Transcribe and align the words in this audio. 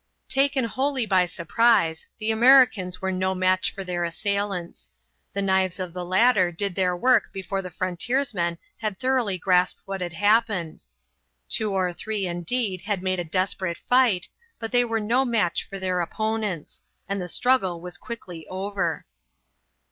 Taken 0.29 0.65
wholly 0.65 1.05
by 1.05 1.27
surprise, 1.27 2.07
the 2.17 2.31
Americans 2.31 3.03
were 3.03 3.11
no 3.11 3.35
match 3.35 3.71
for 3.71 3.83
their 3.83 4.03
assailants. 4.03 4.89
The 5.31 5.43
knives 5.43 5.79
of 5.79 5.93
the 5.93 6.03
latter 6.03 6.51
did 6.51 6.73
their 6.73 6.97
work 6.97 7.31
before 7.31 7.61
the 7.61 7.69
frontiersmen 7.69 8.57
had 8.79 8.97
thoroughly 8.97 9.37
grasped 9.37 9.81
what 9.85 10.01
had 10.01 10.13
happened. 10.13 10.81
Two 11.47 11.71
or 11.73 11.93
three, 11.93 12.25
indeed, 12.25 12.81
had 12.81 13.03
made 13.03 13.19
a 13.19 13.23
desperate 13.23 13.77
fight, 13.77 14.27
but 14.57 14.71
they 14.71 14.83
were 14.83 14.99
no 14.99 15.23
match 15.23 15.67
for 15.69 15.77
their 15.77 16.01
opponents, 16.01 16.81
and 17.07 17.21
the 17.21 17.27
struggle 17.27 17.79
was 17.79 17.99
quickly 17.99 18.47
over. 18.47 19.05